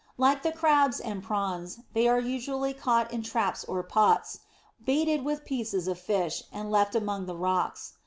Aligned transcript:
Like 0.17 0.41
the 0.41 0.51
Crabs 0.51 0.99
and 0.99 1.21
Prawns, 1.21 1.81
they 1.93 2.07
are 2.07 2.19
usually 2.19 2.73
caught 2.73 3.13
in 3.13 3.21
traps 3.21 3.63
or 3.65 3.83
pots, 3.83 4.39
baited 4.83 5.23
with 5.23 5.45
pieces 5.45 5.87
of 5.87 5.99
fish, 5.99 6.41
and 6.51 6.71
left 6.71 6.95
among 6.95 7.27
the 7.27 7.37
rocks. 7.37 7.93